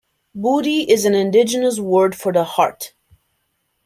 [0.35, 2.95] Bouddi is an indigenous word for the heart.